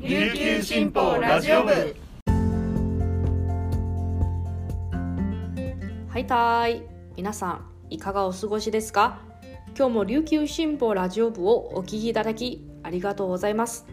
[0.00, 1.72] 琉球新報ラジオ部。
[6.08, 6.82] はいたーい。
[7.16, 9.18] 皆さんいかがお過ごしですか？
[9.76, 13.86] 今日も琉球新報ラジオ部をお聞きいただきありがとうございます。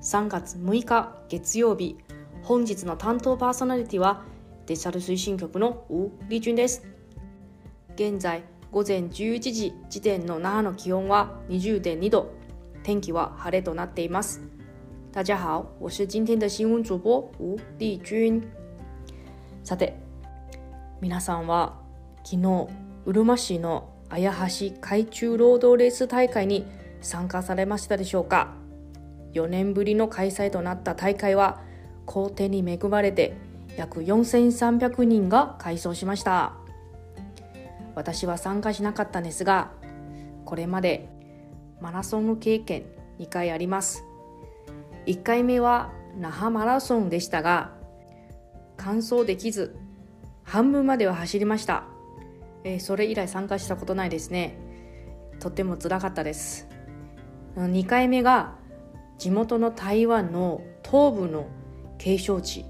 [0.00, 1.98] 3月6日月曜日。
[2.42, 4.22] 本日の担当パーソナリティは
[4.64, 6.82] デジタル推進局のウ・リジュンです。
[7.94, 12.32] 現在午前11時時点の那覇の気温は20.2度。
[12.84, 14.40] 天気は晴れとなっています。
[15.12, 18.42] 大家好我是今天的新聞主播吴丽君。
[19.62, 19.92] さて
[21.02, 21.78] 皆さんは
[22.24, 22.68] 昨日
[23.04, 26.64] うるま市の綾橋海中労働レース大会に
[27.02, 28.54] 参加されましたでしょうか
[29.34, 31.60] ？4年ぶりの開催となった大会は
[32.06, 33.36] 好天に恵まれて
[33.76, 36.54] 約4300人が改装しました。
[37.94, 39.72] 私は参加しなかったんですが
[40.46, 41.10] これまで
[41.82, 42.84] マラソンの経験
[43.18, 44.04] 2回あります。
[45.06, 47.72] 1回目は那覇マラソンでしたが
[48.76, 49.76] 完走できず
[50.44, 51.84] 半分までは走りました、
[52.64, 54.58] えー、それ以来参加したことないですね。
[55.40, 56.68] とっても辛かったです。
[57.56, 58.54] 2回目が
[59.18, 61.46] 地元の台湾の東部の
[61.98, 62.64] 景勝地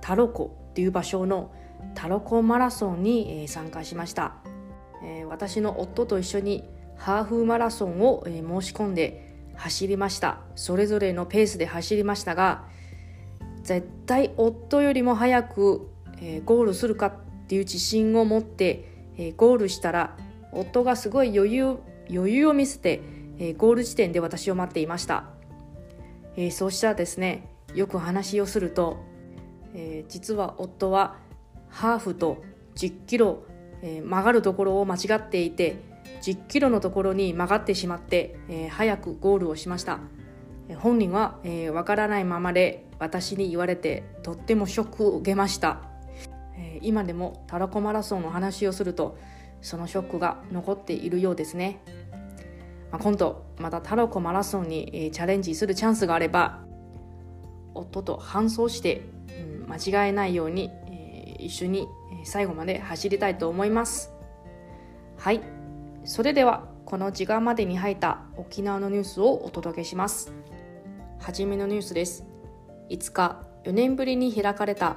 [0.00, 1.52] タロコっていう場所の
[1.94, 4.36] タロコマラソンに、えー、参加しました、
[5.04, 9.27] えー、私の夫と一緒にハーフマラソンを、えー、申し込んで
[9.58, 10.38] 走りました。
[10.54, 12.64] それぞれのペースで走りましたが
[13.62, 15.90] 絶対夫よりも早く、
[16.22, 17.12] えー、ゴールするかっ
[17.48, 20.16] ていう自信を持って、えー、ゴールしたら
[20.52, 21.78] 夫がすごい余裕
[22.10, 23.02] 余裕を見せて、
[23.38, 25.24] えー、ゴール地点で私を待っていました、
[26.36, 29.04] え、そうしたらですねよく話をすると、
[29.74, 31.16] え、実は夫は
[31.68, 32.42] ハーフと
[32.76, 33.42] 10キロ、
[33.82, 35.76] え、曲がるところを間違っていて
[36.22, 40.00] 10キロのところに曲がってしまって、えー、早くゴールをしました。
[40.76, 45.80] 本人は、えー、分からないままで私に言われてとってもショックを受けました、
[46.56, 49.18] えー、今でもタラコマラソンの話をすると
[49.62, 51.80] そのショックが残っているようですね、
[52.92, 56.64] まあ、今度またタラコマラソンに、えー、チャレンジするチャンスがあれば
[57.74, 59.02] 夫と搬送して、
[59.62, 61.86] うん、間違えないように、えー、一緒に
[62.24, 64.12] 最後まで走りたいと思います。
[65.16, 65.57] はい。
[66.08, 70.32] それではこの時間までに入った沖縄のニュースをお届けします。
[71.20, 72.24] はじめのニュースです。
[72.88, 74.96] 5日4年ぶりに開かれた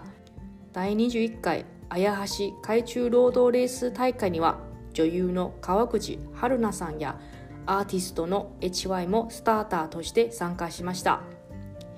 [0.72, 4.62] 第21回綾橋海中労働レース大会には
[4.94, 7.20] 女優の川口春奈さんや
[7.66, 11.24] アーティストの HY もスターターとして参加しました。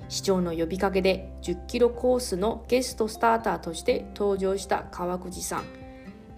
[0.10, 5.83] 市長の呼びかけで10キロコースのゲストスターターとして登場した川口さん。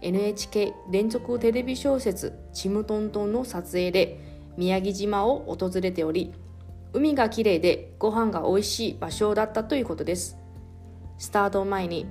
[0.06, 4.20] NHK 連続テレビ小説「ちむとんとん」の撮影で
[4.56, 6.32] 宮城島を訪れており
[6.94, 10.38] 海がきれいでご飯が美味しい場所だったということです。
[11.18, 12.06] スタート前に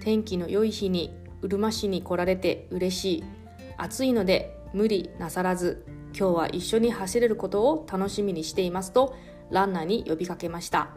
[0.00, 3.24] 天気の良い日にうるま市に来られて嬉しい。
[3.76, 5.84] 暑いので無理なさらず
[6.18, 9.14] 今日は一緒に走れることを楽しみにしていますと
[9.50, 10.90] ランナーに呼びかけました。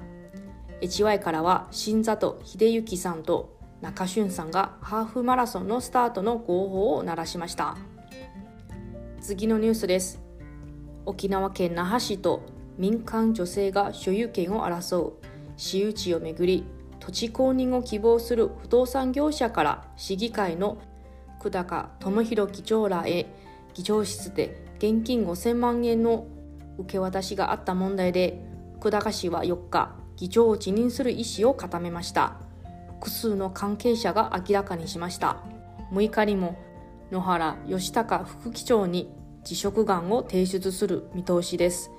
[0.82, 7.78] HY からは新里秀幸さんと中俊さんがハーフマラソンのスタートの号砲を鳴らしました。
[9.22, 10.22] 次のニュースです。
[11.06, 12.44] 沖縄県那覇市と
[12.78, 15.14] 民間女性が所有権を争う
[15.58, 16.64] 私有地をめぐり
[17.00, 20.78] 土地公認を希望する不動産業者から市議会の
[21.40, 23.26] 久高智弘議長らへ
[23.74, 26.28] 議長室で現金5000万円の
[26.78, 28.44] 受け渡しがあった問題で
[28.80, 32.51] 久高市は4日議長を辞任する意思を固めました。
[33.02, 35.38] 複数の関係者が明らかにしました。
[35.92, 36.56] 6日にも
[37.12, 39.10] 野原義孝副議長に
[39.44, 41.90] 辞職願を提出する見通しです。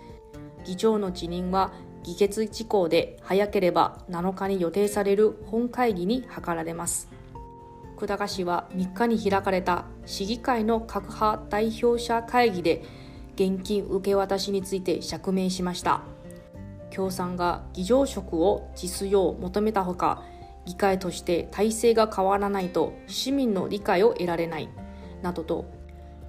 [0.64, 1.72] 議長の辞任は
[2.04, 7.08] 議決事項で早ければ7日に予定される本会議に諮られます。
[7.96, 12.84] 久高氏は3日に開かれた市議会の各派代表者会議で
[13.34, 16.02] 現金受け渡しについて釈明しました。
[16.94, 20.22] 共産が議場職を実用を求めたほか
[20.64, 24.68] 議会として体制が変わらないと市民の理解を得られない。
[25.22, 25.70] などと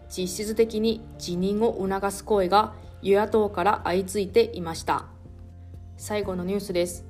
[0.10, 5.06] 実質的に辞任を促す声が与野党から相次いでいました。
[5.98, 7.06] 最後のニュースです。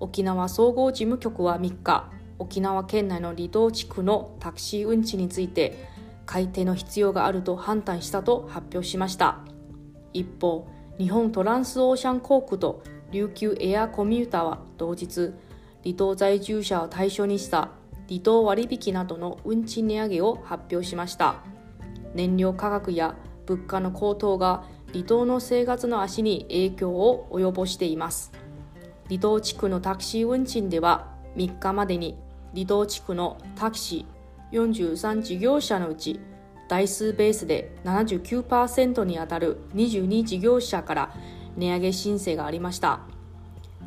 [0.00, 5.88] 沖縄総合事務局は3日沖縄県内の離島地区のタクシー運賃について
[6.24, 9.38] 改定の必要があると判断したと発表しました。
[10.12, 10.68] 一方
[10.98, 15.32] 日本トランスオーシャン航空と琉球エアコミューターは同日
[15.88, 17.70] 離島在住者を対象にした
[18.10, 21.36] 離島割引などの運賃値上げを発表しました。
[22.14, 28.32] 燃料価格や物価の高騰が離島の生活の足に影響を及ぼしています。
[29.06, 32.18] 離島地区のタクシー運賃では3日までに
[32.52, 36.20] 離島地区のタクシー43事業者のうち
[36.68, 41.14] 台数ベースで79%にあたる22事業者から
[41.56, 43.00] 値上げ申請がありました。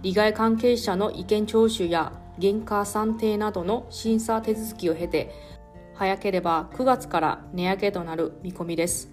[0.01, 2.11] 利害関係者の意見聴取や
[2.41, 5.31] 原価算定などの審査手続きを経て
[5.93, 9.11] 早ければ9月から値上げとなる見込みです。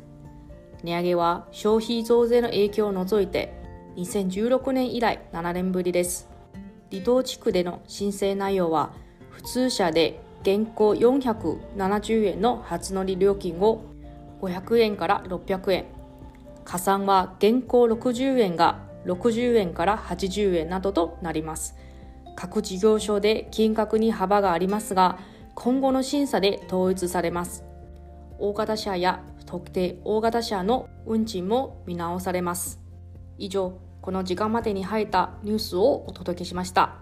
[0.82, 3.52] 値上げは消費増税の影響を除いて
[3.96, 6.26] 2016年以来7年ぶりです。
[6.90, 8.94] 離島地区での申請内容は
[9.31, 13.85] 普通車で現行470円の初乗り料金を
[14.40, 15.85] 500円から600円。
[16.64, 21.77] 加算は現行60円が60円から80円などとなります。
[22.37, 25.19] 各事業所で金額に幅がありますが
[25.55, 27.65] 今後の審査で統一されます。
[28.39, 32.81] 大型車や特定大型車の運賃も見直されます。
[33.39, 36.97] 以上この時間までに入ったニュースをお届けしました。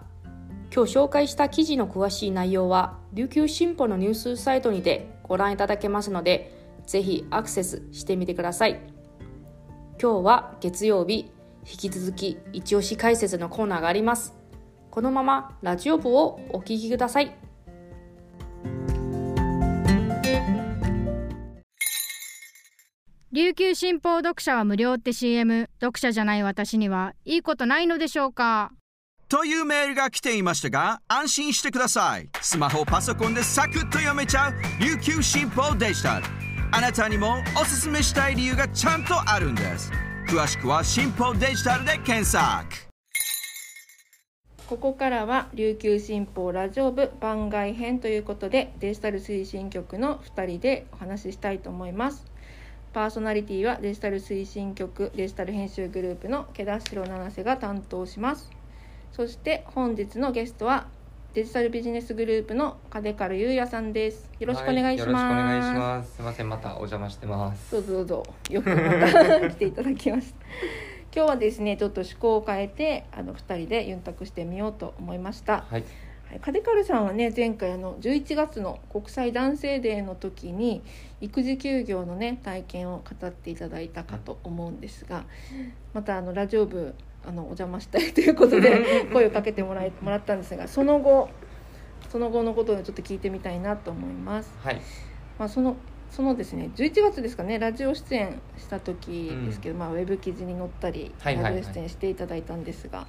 [0.73, 6.51] 今日紹介した記事の詳しい内容は琉球新報のニュースサイトにてご覧いただけますので
[6.85, 8.79] ぜひアクセスしてみてください。
[10.01, 11.31] 今日は月曜日
[11.69, 14.33] 引き続き一押し解説のコーナーがあります。
[14.89, 17.35] このままラジオ部をお聞きください。
[23.33, 28.71] 琉球新報読者は無料って CM 読者じゃない私にはいいことないのでしょうか？
[29.27, 32.29] というメールが来ていましたが安心してください。
[32.41, 36.25] スマホパソコンでサクッと読めちゃう琉球新報デジタル。
[36.71, 39.91] あなたにもおすすめしたい理由がちゃんとあるんです
[40.27, 42.65] 詳しくは新報デジタルで検索。
[44.67, 52.25] ここからは琉球新報ラジオ部番外編ということでデジタル推進局の2人でお話ししたいと思います。
[52.91, 58.51] パーソナリティはデジタル推進局デジタル編集グループの毛田代七瀬が担当します。
[59.13, 60.87] そして本日のゲストは
[61.33, 64.29] デジタルビジネスグループの金軽優也さんです。
[64.39, 66.15] よろしくお願いします、はい、よろしくお願いします。
[66.15, 67.71] すみませんまたお邪魔してます。
[67.71, 68.05] どうぞどう。
[68.05, 70.45] ぞよくまた来ていただきました。
[71.15, 75.65] 今日はですねちょっと趣向を変えてあの2人でユンタクしてみようと思いました。
[75.69, 75.83] はい
[76.29, 80.83] はい、カデカルさんはね前回あの11月の国際男性デーの時に
[81.21, 85.25] 育児休業のね体験を語っていただいたかと思うんですが
[85.93, 86.93] またあのラジオ部
[87.25, 91.29] あのお邪魔したい ということで 声をかけてもらいもらったんですがその後
[92.09, 94.53] その後のことをちょっと聞いてみたいなと思います。
[94.63, 94.81] はい。
[95.37, 95.75] まあ、その
[96.09, 101.55] そのですね11月ですかねラジオ出演した時ですけど、まあ、ウェブ記事に載ったりはいはいはい。
[101.57, 103.07] ラジオ出演していただいたんですが、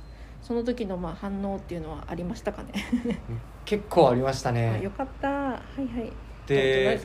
[0.48, 2.72] その時のまあ反応っていうのはありましたかね？
[3.66, 5.28] 結構ありましたあねよかった。
[5.28, 6.10] はいはい。
[6.46, 6.98] で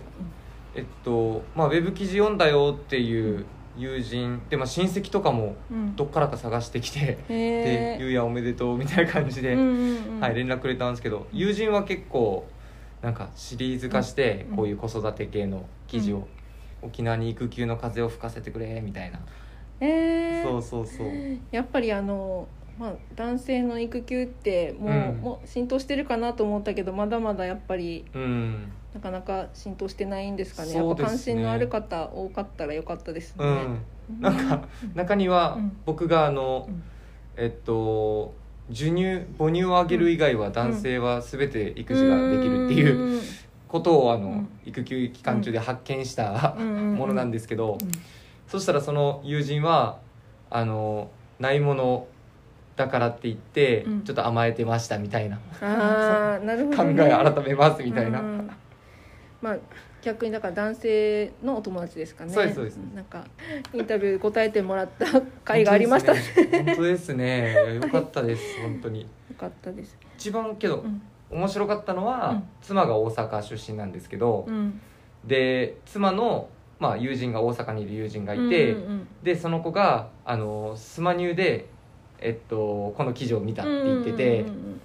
[0.74, 3.46] えっとまあウェブ記事読んだよっていう
[3.78, 5.94] 友人で、まあ、親戚とかもうん。
[5.98, 12.48] どっからか探してきてうんへで「ゆうやおめでとう」みたいな感じで、はい、連絡くれたんですけど友人は結構
[13.02, 16.28] なんかシリーズ化してうんこういう子育て系の記事を、
[16.82, 19.20] 沖縄に育休の風を吹かせてくれみたいな、
[19.82, 20.42] えー。
[20.42, 21.08] そうそうそう。
[21.52, 25.22] やっぱりあの、まあ、男性の育休ってもう,、うん。
[25.22, 28.72] もう浸透してるかなと思ったけどまだまだやっぱりうん。
[28.94, 30.74] なかなか浸透してないんですかね。
[30.74, 30.76] ね。
[30.78, 33.46] やっぱ関心のある方多かったらよかったですね。
[33.46, 34.22] うん。
[34.22, 35.78] なんか中にはうん。
[35.86, 36.84] 僕があの、うん。
[37.38, 38.34] えっと
[38.70, 43.22] 授乳母乳をあげる以外は男性は全て育児ができるっていう
[43.68, 44.50] ことをあの、うん。
[44.66, 47.92] 育休期間中で発見したものなんですけど、うん。
[48.48, 50.00] そしたらその友人は
[50.50, 52.08] あのないもの
[52.76, 54.02] だからって言って、うん。
[54.04, 58.50] ちょっと甘えてましたみたいな、あーなるほ考ど、ね、え改めますみたいな、うん
[59.42, 59.58] まあ
[60.04, 62.34] 逆にだから男性のお友達ですかね。
[62.34, 62.76] そうですそうです。
[62.94, 63.24] なんか
[63.74, 65.06] インタビュー答えてもらった
[65.46, 66.22] 回がありましたね。
[66.52, 67.56] 本当ですね。
[67.56, 67.76] ね。
[67.76, 69.02] よかったです 本当に。
[69.02, 69.98] よかったです。
[70.18, 71.02] 一番けど、うん。
[71.32, 72.44] 面白かったのは、うん。
[72.62, 74.82] 妻が大阪出身なんですけど、うん。
[75.24, 76.50] で妻の、
[76.80, 79.08] まあ、友人が大阪にいる友人がいて、うんうん。
[79.24, 81.70] でその子があのスマニューで、
[82.24, 84.82] えっと、この記事を見たって言ってて、うんうん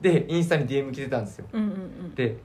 [0.00, 1.44] でインスタに DM 来てたんですよ。
[1.52, 2.14] うんうんうん。
[2.14, 2.38] で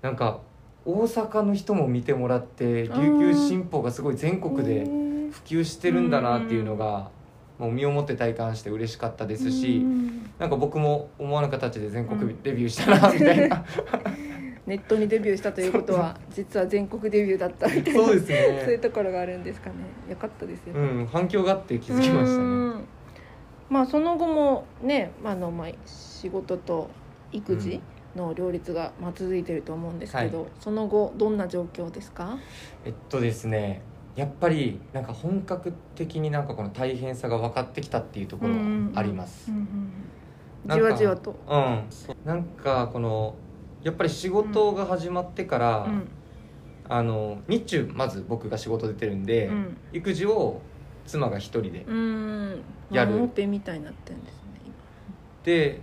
[0.00, 0.40] なんか
[0.84, 7.10] 大阪の人も見てもらって琉球新報がすごい全国でうん普及してるんだなっていうのが、
[7.58, 13.64] もう身をもって体感して嬉しかったですし、うんなんか僕も思わぬ形で全国デビューしたなみたいな、
[14.66, 19.76] ネットにデビューしたということは実は全国デビューだったみたいなそうですそういうねところがあるんですかね。
[20.10, 22.44] よかったですよ、うん反響があって気づきましたね。
[22.44, 22.84] うん
[23.72, 26.90] まあその後もねあの、まあ、仕事と
[27.32, 27.80] 育児
[28.14, 32.36] の両立が、まあ、続いてると思うんですけど、その後どんな状況ですか？
[32.84, 33.80] えっとですね
[34.14, 38.58] やっぱりなんか本格的になんかこの大変さが分かってきたっていうところは
[38.96, 39.50] あります、
[40.66, 41.34] じわじわと。
[41.48, 41.84] うん。
[42.26, 43.34] なんかこの
[43.82, 46.08] やっぱり仕事が始まってから、うん。
[46.88, 49.76] あの日中まず僕が仕事出てるんで、うん。
[49.94, 50.60] 育児を
[51.06, 52.62] 妻が一人で、うん。
[52.90, 53.12] やる。
[53.12, 54.40] ワンオペみたいになってるんですね
[55.44, 55.80] で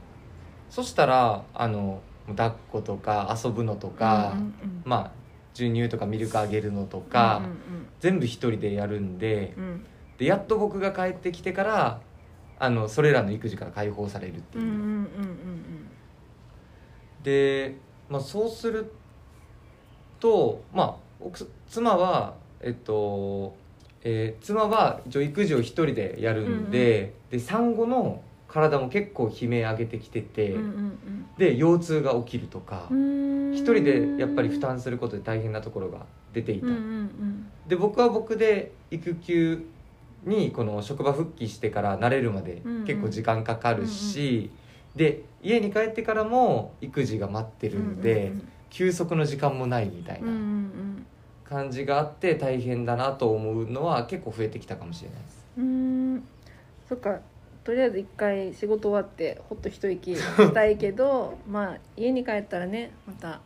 [0.69, 4.53] そしたらあの抱っことか遊ぶのとか、うんうん
[4.85, 5.19] まあ
[5.53, 7.57] 授乳とかミルクあげるのとか、うん
[7.99, 9.63] 全部一人でやるんでうん。
[9.63, 9.85] うん
[10.17, 12.01] でやっと僕が帰ってきてから
[12.59, 14.63] あのそれらの育児から解放されるっていう。
[14.65, 15.05] う、んうんうん。
[17.23, 17.77] で、
[18.09, 18.91] まあ、そうする
[20.19, 23.55] とまあ奥妻はえっと、
[24.03, 30.99] えー妻は一応育児を一人でやるんで,、で産後の体も結構悲鳴上げてきてて、うんうん
[31.37, 33.53] で腰痛が起きるとかうんうん。
[33.53, 39.63] 一人でやっぱり負担することで大変なところが出ていた、うんうんで僕は僕で育休
[40.25, 42.85] にこの職場復帰してから慣れるまでうんうん。
[42.85, 44.49] 結構時間かかるし、
[44.95, 48.33] で家に帰ってからも育児が待ってるんで、
[48.69, 51.05] 休息の時間もないみたいうんうんうなん
[51.49, 55.45] 感じがあって大変だなと思うのは結構増えてきたかもしれないです。
[55.57, 55.63] うん。
[55.63, 56.23] うん
[56.87, 57.19] そっか。
[57.63, 63.41] とりあえず一回仕事終わってほっと一息 したいけどまあ家に帰ったらねまた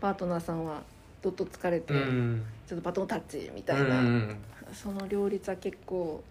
[0.00, 0.82] パートナーさんは
[1.22, 2.44] どっと疲れて、うん。
[2.66, 4.36] ちょっとバトンタッチみたういな、ん、
[4.72, 6.22] その両立は結構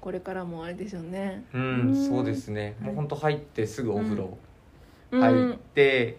[0.00, 1.44] これからもあれでしょうね。
[1.54, 2.76] うんうんそうですね。
[2.80, 4.36] もうほんと入ってすぐお風呂
[5.12, 5.20] うん。
[5.20, 6.18] 入って、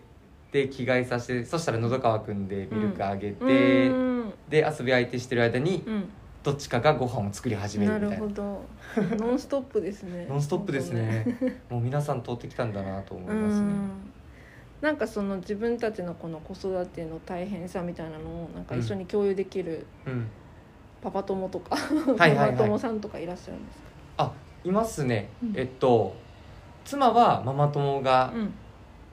[0.52, 4.34] で着替えさせてそしたら喉乾くんでミルクあげて、うん。
[4.50, 6.10] で遊び相手してる間にうん。
[6.44, 8.28] どっちかがご飯を作り始めるなるみたいな。
[8.28, 9.26] ほど。
[9.26, 10.26] ノンストップですね。
[10.30, 11.38] ノンストップですね。
[11.70, 13.68] もう皆さん通ってきたんだなと思いますね。
[13.68, 13.90] うん。
[14.82, 20.28] なんかその自分たちのこの子育ての大変さみたいなのをなんか一緒に共有できるうん。
[21.02, 21.76] パパ友とか、
[22.18, 22.52] はいはいはい。
[22.54, 23.84] ママ友さんとかいらっしゃるんですか、
[24.18, 24.32] あ
[24.64, 25.54] いますね、うん。
[25.56, 26.16] えっと
[26.86, 28.54] 妻はママ友がうん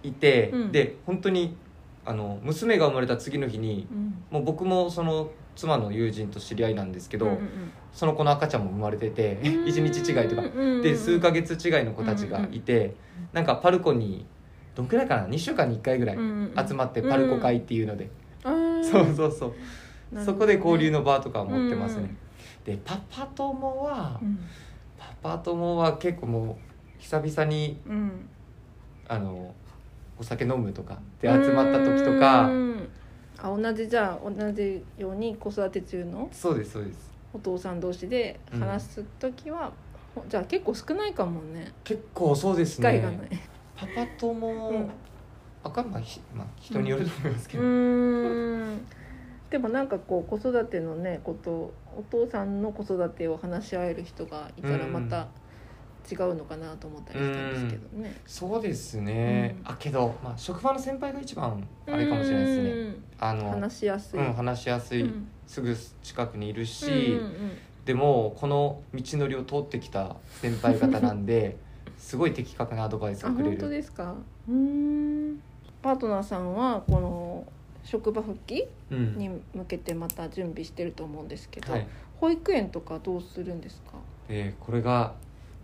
[0.02, 0.72] いて、うん。
[0.72, 1.56] で本当に
[2.04, 4.24] あの娘が生まれた次の日にうん。
[4.30, 7.48] もう僕もその妻の友人と知り合いなんですけど、うんうん
[7.90, 9.66] その子の赤ちゃんも生まれててうん。
[9.66, 10.42] 一日違いとか。
[10.42, 12.94] うんで数ヶ月違いの子たちがいて
[13.32, 14.26] なんかパルコに
[14.74, 18.08] どんくらいかな？2週間に1回ぐらい集まってパルコ会っていうので、
[18.44, 18.84] うん。
[18.84, 19.48] そうそうそう。
[19.50, 20.24] なるほどね。
[20.24, 22.02] そこで交流の場とか持ってますね、
[22.66, 22.74] うん。
[22.74, 24.38] でパパ友は、うん。
[24.96, 26.56] パパ友は結構もう
[26.98, 28.28] 久々にうん。
[29.08, 29.52] あの
[30.20, 32.48] お酒飲むとかで集まった時とか。
[32.48, 32.88] うん。
[33.40, 37.12] あ同じじゃあ同じように子育て中のそうですそうです。
[37.32, 39.72] お父さん同士で話す時は、
[40.14, 41.72] ほじゃあ結構少ないかもね。
[41.84, 44.90] 結構そうです機会がない、ねパパ友、うん。
[45.62, 48.86] あかんまあひまあ人によると思いますけうど、ーん。
[49.50, 55.28] でもなんかこう子育てのねことお父さんの子育てを話し合える人がいたらまた
[56.10, 58.16] 違うのかなと思ったりしたんですけどね。
[58.26, 59.70] そうですね、うん。
[59.72, 62.70] あけど、まあ、職場の先輩が一番あれかもしれないですね。
[62.70, 64.20] うんあの話しやすい。
[64.20, 65.28] うん、話しやすい、うん。
[65.46, 67.32] すぐ近くにいるし、うんうん
[67.84, 71.56] でもこの道のりを通ってきた先輩方なんで
[71.96, 73.56] すごい的確なアドバイスあ本をくれる。
[73.58, 74.12] 当ですか？
[74.12, 74.52] う。
[75.80, 77.46] パートナーさんはこの
[77.84, 79.16] 職場復帰うん。
[79.16, 81.86] に向けてまた準備してると思うんですけど、はい。
[82.20, 83.92] 保育園とかどうするんですか？
[84.28, 85.14] えーこれが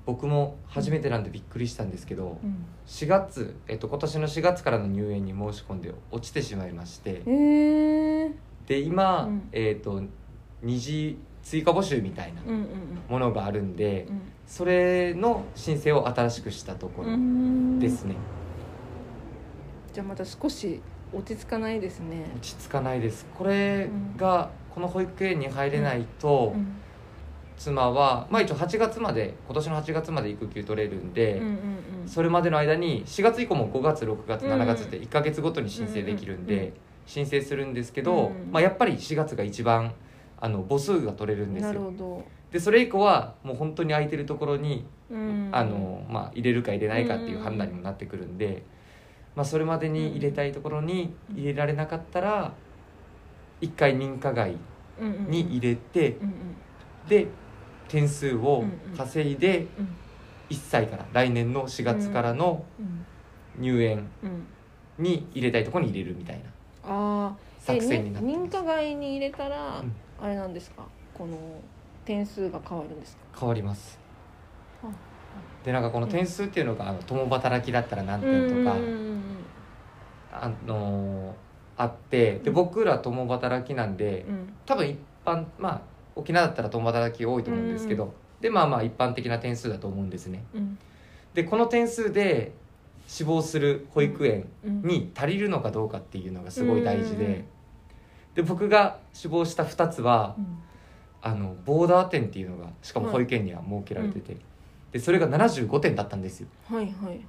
[0.07, 7.23] 僕も初めてなんでびっくりしたんですけど、うん、4月、えっと、今年の4月からの入園に申し込んで落ちてしまいまして。
[7.27, 8.33] えー、
[8.67, 9.49] で今、うん。
[9.53, 10.03] えっと
[10.63, 12.41] 二次追加募集みたいな
[13.09, 14.21] ものがあるんで、うん。
[14.47, 17.79] それの申請を新しくしたところうん。
[17.79, 18.15] ですね、
[19.93, 20.81] じゃあまた少し
[21.13, 22.27] 落ち着かないですね。
[22.37, 23.27] 落ち着かないです。
[23.39, 26.84] これがこの保育園に入れないと、うん
[27.57, 31.41] 妻は、まあ、一応8月まで今年の8月まで育休取れるんで、
[32.07, 36.73] それまでの間に4月以降も5月6月うん7月って1か月ごとに申請できるんで、
[37.07, 39.93] 申請するんですけど、うんまあ、やっぱり4月が一番
[40.41, 41.81] あの母数が取れるんですよ。
[41.81, 42.25] ほど。
[42.51, 45.49] でそれ以降はもう本当に空いてるところに、うん。
[45.53, 48.63] あのまあ、入れるか入れないかっていう判断にもなってくるんで、
[49.37, 52.53] まあ、それまでに入れたいところに入れられなかったら
[53.61, 54.57] 一回認可外
[55.29, 56.17] に入れて、
[57.09, 57.29] で
[57.89, 58.65] 点数を
[58.97, 59.89] 稼いでうん。
[60.51, 63.05] 1歳から来年の4月からのうん。
[63.63, 64.47] 入園うん。
[64.99, 66.43] に入れたいところに入れるみたいな
[66.85, 69.93] ああ作戦になって認可外に入れたら、うん。
[70.21, 70.85] あれなんですか？
[71.15, 71.37] この
[72.05, 73.41] 点数が変わるんですか？
[73.41, 73.99] 変わります。
[74.83, 74.89] あ。
[75.65, 78.77] でなんかこの点数っていうのがあの共働きだったら何点とか
[80.33, 81.33] あのー
[81.77, 82.55] あってでうん。
[82.55, 84.53] 僕ら共働きなんでうん。
[84.67, 85.81] 多分一般まあ
[86.17, 90.45] 沖縄だったら共働き多いと思うんですけど、でまあまあ一般的な点数だと思うんですね。
[90.55, 90.79] うん。
[91.35, 92.53] でこの点数で
[93.07, 97.45] 志望する保育園うんに足りるのかどうかっていうのがすごい大事で、うんうんうん。
[98.35, 100.59] で僕が志望した2つはうん。
[101.27, 104.37] あのボーダー点っていうのがしかも保育園には設けられてて、
[104.93, 106.49] でそれが75点だったんですよ。
[106.71, 107.21] はいはいはい。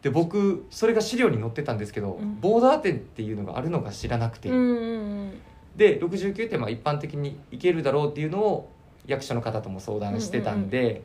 [0.00, 2.40] で僕それが資料に載ってたんですけど、うん。
[2.40, 5.32] ボーダー点っていうのがあるのが知らなくて、うんうん
[5.76, 8.72] で69点は一般的にいけるだろうっていうのを
[9.06, 11.02] 役所の方とも相談してたんで、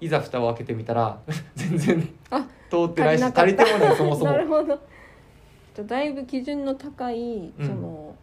[0.00, 1.20] いざ蓋を開けてみたら
[1.54, 4.32] 全然あ通ってないし足りてもないそもそも。
[4.32, 4.78] なるほど。
[5.74, 7.66] じゃあだいぶ基準の高い、うん。
[7.66, 8.14] その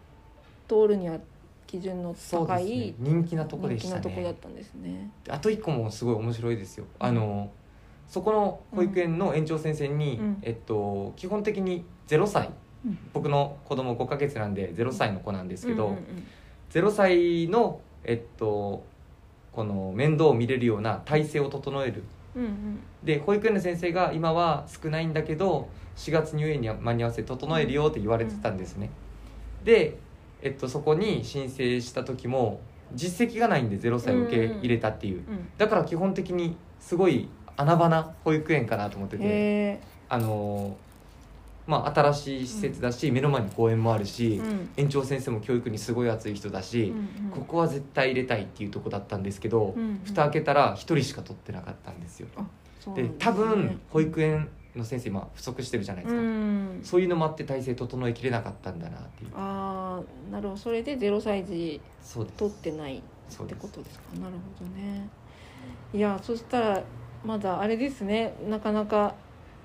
[0.67, 1.17] 通るには
[1.65, 3.95] 基準の高い人気なとこでしたね。
[3.95, 5.09] なとこだったんですね。
[5.27, 6.85] あと一個もすごい面白いですよ。
[6.99, 7.49] あの
[8.07, 10.37] そこの保育園の園長先生に、うん。
[10.41, 12.49] えっと、基本的に0歳、
[12.85, 12.97] うん。
[13.13, 16.27] 僕の子供5ヶ月なんで0歳の子なんですけど、うんうん
[16.71, 18.85] 0歳のえっと
[19.51, 22.03] この面倒を見れるような体制を整える。
[22.35, 22.79] うんうん。
[23.03, 28.89] で保育園の先生が今は少ないんだけど4月入園に間に合わせて整えるよって言われてたんですね、
[29.65, 29.97] で、
[30.41, 32.61] えっと、そこに申請した時も
[32.93, 40.88] 実績がないんで0歳を受け入れたっていう、うんだから基本的にすごい穴場な保育園かなと思ってて、あのー
[41.69, 44.69] まあ新しい施設だし、目の前に公園もあるし、うん。
[44.75, 50.01] 園長先生も教育にすごい熱い人だし、うんここは絶対入れたいっていうとこだったんですけど、うんうん。
[50.03, 52.27] 蓋開けたら1人しか取ってなかったんですよ。
[52.95, 56.79] で多分保育園の先生今不足してるじゃないですうか、ん。
[56.81, 59.31] そういうのもあって体制整えきれなかったんだなっていう。
[59.35, 60.59] ああなるほど。
[60.59, 61.79] それでゼロ歳児
[62.37, 63.01] 取ってないっ
[63.47, 64.05] てことですか？
[64.19, 65.07] なるほどね。
[65.93, 66.83] いやそしたら
[67.23, 68.33] まだあれですね。
[68.49, 69.13] なかなか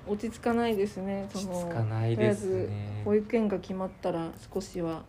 [0.07, 5.03] 落ち着かないですねその落ち着かないですとりあえずね保育園が決まったら少しは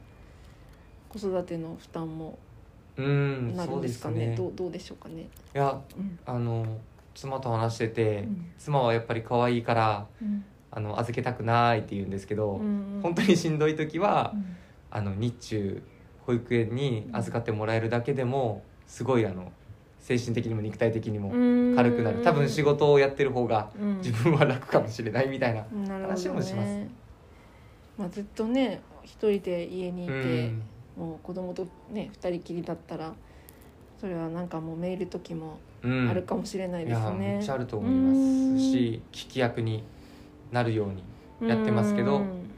[1.08, 2.38] 子育ての負担も
[2.96, 4.34] うんなるんですかね。
[4.36, 6.18] どうどうでしょうかね、いやうん。
[6.24, 6.78] あの
[7.14, 8.50] 妻と話してて、うん。
[8.58, 10.44] 妻はやっぱり可愛いからうん。
[10.70, 13.00] あの預けたくないって言うんですけど、うん。
[13.02, 14.56] 本当にしんどい時は、うん。
[14.90, 15.82] あの日中
[16.26, 19.52] 保育園に預かってもらえるだけでもすごいあの
[20.06, 21.30] 精神的にも肉体的にも
[21.74, 22.22] 軽くなる。
[22.22, 23.96] 多分仕事をやってる方がうん。
[23.98, 25.64] 自分は楽かもしれないみたいな、
[26.00, 26.76] 話もします。
[26.76, 26.88] ね
[27.98, 30.62] まあ、ずっとね一人で家にいて、うん。
[30.96, 33.12] もう子供とね二人きりだったら
[34.00, 36.08] それはなんかもうメール時もうん。
[36.08, 37.16] あるかもしれないですね。
[37.18, 39.82] めっちゃあると思いますし聞き役に
[40.52, 42.48] なるようにやってますけどうん。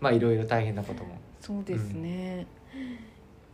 [0.00, 1.16] まあいろいろ大変なことも。
[1.40, 2.44] そうですね、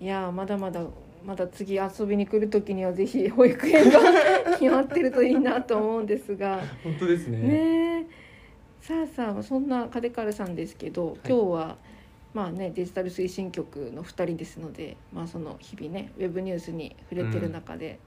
[0.00, 0.80] いやまだまだ
[1.26, 3.98] まだ次遊びに来る時にはぜひ保育園が
[4.58, 6.60] 決まってるといいなと思うんですが。
[6.84, 7.38] 本当ですね。
[7.38, 8.06] ねえ。
[8.80, 11.76] さあさあそんなカデカルさんですけど、今日は
[12.32, 17.98] まあねデジタル推進局の2人ですので、まあ、その日々ねウェブニュースに触れてる中で、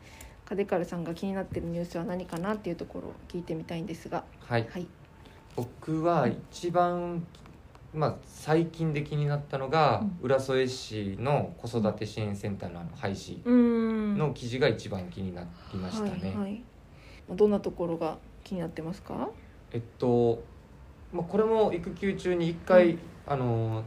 [0.46, 3.86] カデカルさんが気になってるニュースは何かなっていうところを聞いてみたいん。
[3.86, 4.88] ですがはいはい
[5.56, 7.26] 僕は一番、
[7.94, 14.18] まあ、最近で気になったのが、浦添市の子育て支援センターの廃止うん。
[14.18, 16.10] の記事が一番気になりましたね。
[16.12, 16.64] はいはい、
[17.32, 19.30] どんなところが気になってますか？
[19.72, 20.44] えっと、
[21.12, 23.00] まあ、これも育休中に一回、うん。
[23.26, 23.84] あの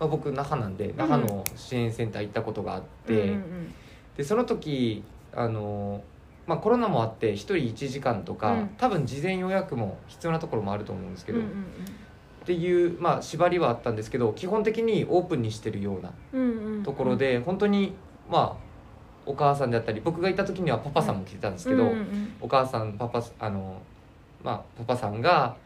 [0.00, 3.74] まあ、僕那覇なんで那覇の支援センター行ったことがあって、うんうん
[4.16, 5.02] でその時
[5.34, 6.02] あの、
[6.46, 8.68] まあ、コロナもあって1人1時間とか、うん。
[8.76, 11.66] 多分事前予約も必要なところもあると思うんですけど、うんうん
[12.42, 16.12] っていう、まあ、縛りはあったんですけど基本的にオープンにしてるような
[16.84, 17.94] ところで、本当に
[18.30, 18.72] まあ
[19.24, 21.92] お母さんであったり僕がいた時にはパパさんも来てたんですけど、
[22.40, 23.80] お母さんパパあの、
[24.42, 25.56] まあ、パパさんが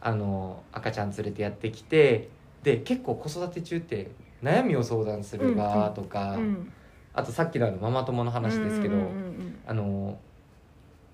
[0.00, 2.28] あの赤ちゃん連れてやってきて
[2.62, 4.10] で結構子育て中って
[4.42, 6.72] 悩みを相談する側とか、うんうん。
[7.14, 8.96] あとさっきのあのママ友の話ですけど、
[9.66, 10.18] あの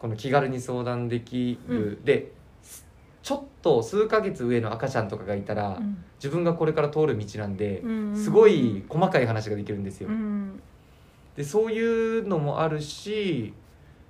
[0.00, 2.32] この気軽に相談できる、うで
[3.22, 6.04] ちょっと数ヶ月上の赤ちゃんとかがいたら、うん。
[6.22, 10.08] 自分がこれから通る道なんで、うんすごい細かい話ができるんですよ。
[10.08, 10.60] うん。
[11.36, 13.54] でそういうのもあるし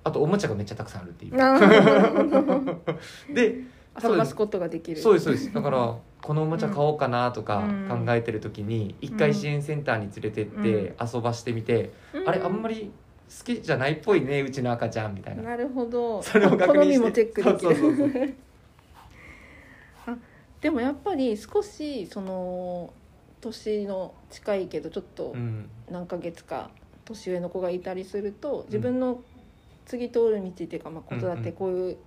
[0.03, 1.31] あとおもちゃがめっちゃたくさんあるっていう。
[3.33, 3.61] で
[4.01, 4.99] 遊ばすことができる。
[4.99, 5.53] そうですそうです。
[5.53, 8.05] だからこのおもちゃ買おうかなとかうん。
[8.05, 12.27] 考えてる時に一回支援センターに連れてって遊ばしてみて、うん。
[12.27, 12.91] あれあんまり
[13.29, 15.43] 好きじゃないっぽいねうちの赤ちゃんみたいな。
[15.43, 16.21] なるほど。
[16.21, 16.75] それを確認して。
[16.75, 17.59] 好みもチェックできる。
[17.59, 18.52] そうそうそうあ
[20.63, 22.93] でもやっぱり少しその
[23.41, 25.69] 年の近いけどちょっとうん。
[25.91, 26.71] 何ヶ月か
[27.03, 29.21] 年上の子がいたりすると自分の
[29.85, 31.97] 次通る道っていうか、まあ、子育うんうんてこういう、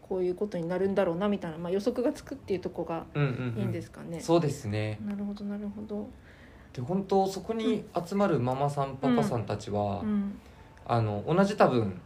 [0.00, 3.60] こういうことになるんだろうなみたいな、まあ、予測がつくっていうとこがうんうんうん。
[3.60, 4.20] いいんですかね。
[4.20, 4.98] そうですね。
[5.04, 6.08] なるほどなるほど。
[6.72, 10.38] で本当そこに集まるママさんパパさんたちは、うん。
[10.86, 12.00] あの同じ多分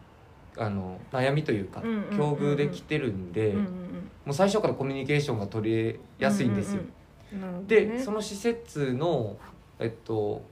[0.58, 2.16] あの悩みというかうんうんうんうん。
[2.18, 3.66] 境遇で来てるんで、うんうん
[4.24, 6.82] もう最初からコミュニケーションが取れやすいんですよ。
[7.32, 9.36] うんなるほどで、ねその施設の
[9.80, 10.42] えっと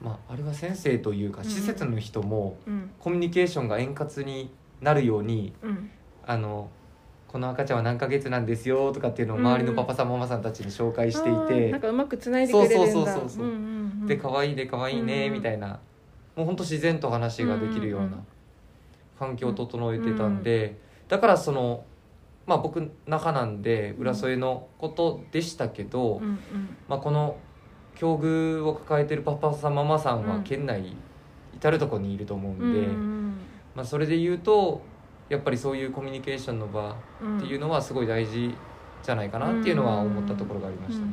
[0.00, 2.90] まああれは先生というかうん施設の人もうん。
[2.98, 4.50] コミュニケーションが円滑に
[4.80, 5.90] なるようにうん。
[6.26, 6.70] あの
[7.28, 12.92] この赤ちゃんは何ヶ月なんですよとかっていうのを周りのパパさんママさんたちに紹介していあーてなんかうまくつないでくれるんだ。
[12.92, 13.48] そうそうそうそうう。
[13.48, 15.80] んうんうんで可愛いね可愛いねうんみたいな。
[16.36, 18.18] もうほんと自然と話ができるよううんうんな
[19.22, 21.84] 環境を整えてたんでだからその
[22.44, 26.20] まあ僕中なんで浦添のことでしたけど、
[26.88, 27.36] まあ、この
[27.94, 30.42] 境遇を抱えてるパパさんママさんはうん。
[30.42, 30.96] 県内
[31.54, 33.36] 至る所にいると思ううんんで、うん。
[33.76, 34.82] まあ、それで言うと
[35.28, 38.52] やっぱりそういうコミュニケーションの場うんっていうのはすごい大事
[39.04, 41.12] じゃないかなっていうのは思ったところがありましたね。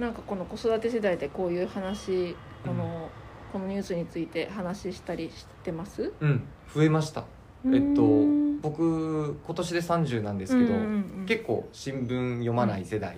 [0.00, 2.34] なんかこの子育て世代でこういう話
[2.66, 3.05] この、
[3.52, 6.12] このニュースについて話したりしてます？
[6.20, 6.42] うん、
[6.74, 7.24] 増えました。
[7.66, 10.86] えっとうん僕今年で30なんですけど、うんうん
[11.20, 13.16] うん結構新聞読まない世代、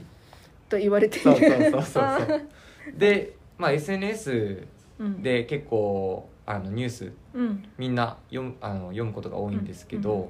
[0.68, 2.42] と言われていそうそうるそうそうそう。
[2.96, 4.66] で、まあ、SNS
[4.98, 5.22] うん。
[5.22, 7.64] で結構あのニュースうん。
[7.76, 10.28] みんな読むあの読むことが多いんですけど、うんうん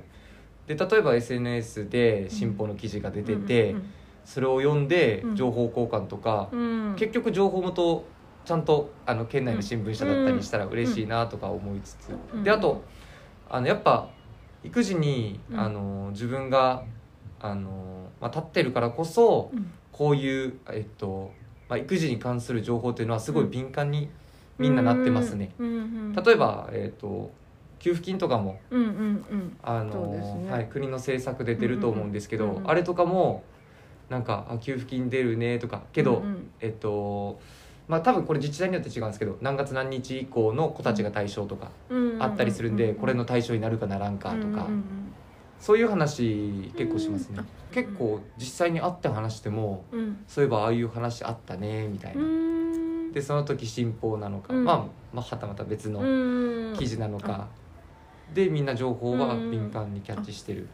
[0.66, 3.82] で例えば SNS で新報の記事が出てて、うん。
[4.26, 5.36] それを読んでうん。
[5.36, 6.94] 情報交換とか、うん。
[6.98, 8.04] 結局情報元
[8.48, 12.42] ちゃんとあの県内の新聞社だったりしたら嬉しいなとか思いつつ、うん。
[12.42, 12.82] であと
[13.50, 14.08] あのやっぱ
[14.64, 15.60] 育児に、うん。
[15.60, 16.82] あの自分が
[17.40, 19.70] あの、まあ、立ってるからこそうん。
[19.92, 21.32] こういう、えっと
[21.68, 24.08] まあ、育児に関する情報っていうのはすごい敏感に
[24.56, 25.50] みんななってますね。
[25.58, 27.30] 例えば、えっと
[27.80, 28.60] 給付金とかも
[30.66, 33.42] 国の政策で出ると思うんですけど、あれとかも
[34.08, 36.50] なんかあ給付金出るねとかけど、うんうん。
[36.60, 37.40] えっと
[37.88, 41.70] まあ多分これ自治体によって違うんですけど何月何日以降の子たちが対象とか
[42.20, 44.68] あったりするんで、うこれの対象になるかならんかとか、
[45.58, 47.46] そういう話結構しますね、うん。
[47.74, 49.84] 結構実際に会って話しても
[50.26, 53.12] そういえばああいう話あったねみたいな、うん。
[53.12, 54.64] でその時新報なのか、うん。
[54.64, 54.76] まあ、
[55.14, 57.48] まあはたまた別のうん記事なのか、
[58.34, 60.68] でみんな情報は敏感にキャッチしてる、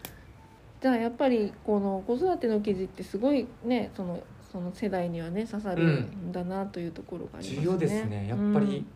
[0.81, 4.21] じゃあやっぱりこの子育ての記事ってすごいねその
[4.55, 7.61] その世代にはね刺さるんだなというところがありますね。
[7.61, 8.29] 重要ですね。
[8.29, 8.87] やっぱり、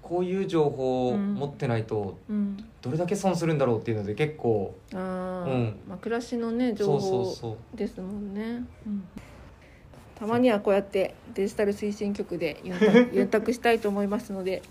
[0.00, 2.56] こういう情報をうん持ってないとうん、うん。
[2.80, 5.44] どれだけ損するんだろうっていうので結構あー。
[5.44, 5.76] うん。
[5.86, 8.64] まあ暮らしのね情報ですもんね。
[8.86, 9.06] うん。
[10.18, 14.62] たまにはこうやってデジタル推進局でユンタクユンタクしたいと思いますので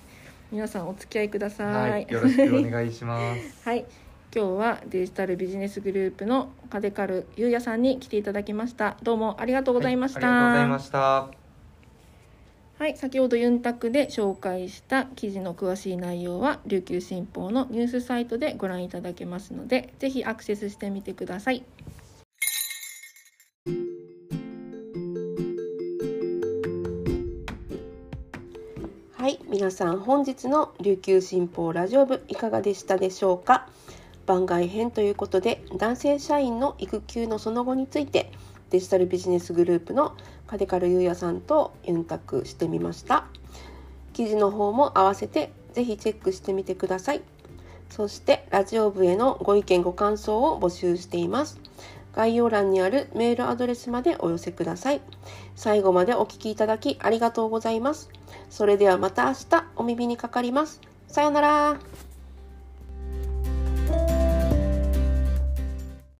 [0.51, 1.91] 皆さんお付き合いください。
[1.91, 3.41] はい、よろしくお願いします。
[3.69, 3.85] はい、
[4.34, 8.96] 今日はデジタルビジネスグループのカデカルゆうやさんに来ていただきました。
[9.04, 10.22] どうもありがとうございました。
[10.22, 11.28] はいありがとうございました。
[12.80, 21.65] はい、先ほどユンタクで紹介した記事の詳しい内容は琉球新報のニュースサイトでご覧いただけますので、ぜひアクセスしてみてください。
[29.17, 33.67] はい、皆さん本日の琉球新報ラジオ部いかがでしたでしょうか？
[34.32, 38.32] 番外編ということで男性社員の育休のその後について
[38.70, 40.15] デジタルビジネスグループの
[40.48, 43.26] カデカルユーヤさんとユンタクしてみました。
[44.13, 47.22] 記事の方も合わせてぜひチェックしてみてください。
[47.89, 51.60] そしてラジオ部へのご意見ご感想を募集しています。
[52.13, 55.02] 概要欄にあるメールアドレスまでお寄せください。
[55.58, 58.10] 最後までお聞きいただきありがとうございます。
[58.50, 60.80] それではまた明日お耳にかかります。
[61.10, 62.11] さようなら。